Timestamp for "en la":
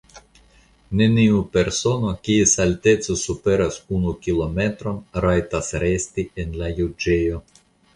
6.47-6.77